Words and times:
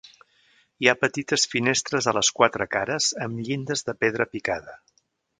Hi 0.83 0.87
ha 0.91 0.95
petites 1.01 1.43
finestres 1.51 2.07
a 2.11 2.15
les 2.19 2.31
quatre 2.39 2.67
cares 2.75 3.09
amb 3.27 3.43
llindes 3.49 3.85
de 3.91 3.95
pedra 4.05 4.27
picada. 4.33 4.75